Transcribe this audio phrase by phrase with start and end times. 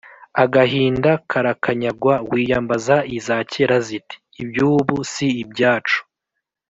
[0.43, 5.99] agahinda karakanyagwa, wiyambaza iza kera ziti: “iby’ubu si ibyacu